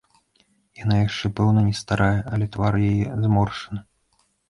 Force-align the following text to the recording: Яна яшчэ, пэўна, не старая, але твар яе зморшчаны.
Яна 0.83 0.95
яшчэ, 1.01 1.31
пэўна, 1.41 1.59
не 1.69 1.75
старая, 1.83 2.17
але 2.33 2.51
твар 2.59 2.73
яе 2.91 3.07
зморшчаны. 3.23 3.89